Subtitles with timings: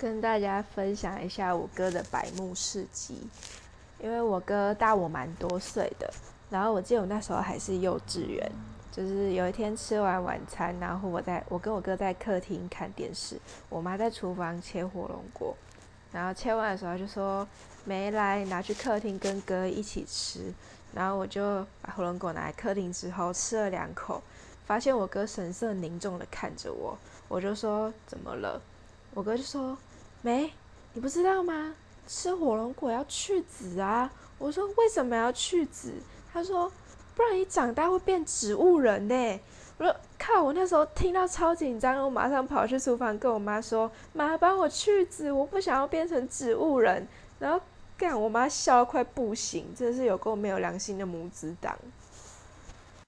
[0.00, 3.26] 跟大家分享一下我哥的百慕事迹，
[4.00, 6.08] 因为我哥大我蛮多岁的，
[6.48, 8.48] 然后我记得我那时候还是幼稚园，
[8.92, 15.56] 就是有一天吃完晚餐，然后我在我跟我哥在客厅看电视，我妈在厨房切火龙果，
[16.12, 17.46] 然后切完的时候就说
[17.84, 20.54] 没来拿去客厅跟哥一起吃，
[20.94, 24.22] 然后我就把火龙果拿来客厅之后吃了两口，
[24.64, 26.96] 发现我哥神色凝重的看着我，
[27.26, 28.62] 我就说怎么了？
[29.12, 29.76] 我哥就说。
[30.22, 30.52] 没，
[30.92, 31.74] 你不知道吗？
[32.06, 34.10] 吃火龙果要去籽啊！
[34.38, 35.92] 我说为什么要去籽？
[36.32, 36.72] 他说
[37.14, 39.40] 不然你长大会变植物人呢。
[39.76, 40.42] 我说靠！
[40.42, 47.06] 我那时候听到超紧张，我马上跑去厨房跟我妈说：“妈，帮我去籽，我不想要变成植物人。”
[47.38, 47.60] 然后
[47.96, 51.76] 干，我妈笑得快不行，真的是有够没有良心的母子党。